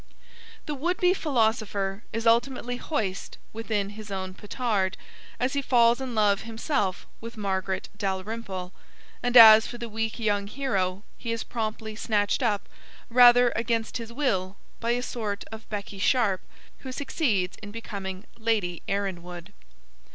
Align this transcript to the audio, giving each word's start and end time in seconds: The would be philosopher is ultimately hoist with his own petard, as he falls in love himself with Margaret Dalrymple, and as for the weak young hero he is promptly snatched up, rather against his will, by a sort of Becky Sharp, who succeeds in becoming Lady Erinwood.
The 0.65 0.73
would 0.73 0.97
be 0.97 1.13
philosopher 1.13 2.03
is 2.11 2.25
ultimately 2.25 2.77
hoist 2.77 3.37
with 3.53 3.67
his 3.67 4.09
own 4.09 4.33
petard, 4.33 4.97
as 5.39 5.53
he 5.53 5.61
falls 5.61 6.01
in 6.01 6.15
love 6.15 6.41
himself 6.41 7.05
with 7.19 7.37
Margaret 7.37 7.87
Dalrymple, 7.97 8.73
and 9.21 9.37
as 9.37 9.67
for 9.67 9.77
the 9.77 9.87
weak 9.87 10.17
young 10.17 10.47
hero 10.47 11.03
he 11.19 11.31
is 11.31 11.43
promptly 11.43 11.95
snatched 11.95 12.41
up, 12.41 12.67
rather 13.11 13.53
against 13.55 13.97
his 13.97 14.11
will, 14.11 14.57
by 14.79 14.89
a 14.93 15.03
sort 15.03 15.43
of 15.51 15.69
Becky 15.69 15.99
Sharp, 15.99 16.41
who 16.79 16.91
succeeds 16.91 17.55
in 17.61 17.69
becoming 17.69 18.25
Lady 18.39 18.81
Erinwood. 18.87 19.53